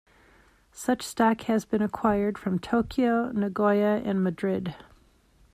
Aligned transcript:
Such 0.73 1.03
stock 1.03 1.41
has 1.41 1.63
been 1.63 1.83
acquired 1.83 2.39
from 2.39 2.57
Tokyo, 2.57 3.31
Nagoya, 3.35 4.01
and 4.03 4.23
Madrid. 4.23 4.73